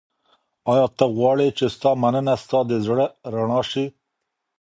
ایا 0.71 0.85
ته 0.97 1.05
غواړې 1.17 1.47
چي 1.57 1.65
ستا 1.75 1.91
مننه 2.01 2.35
ستا 2.43 2.59
د 2.69 2.71
زړه 2.85 3.05
رڼا 3.33 3.61
سي؟ 3.71 3.85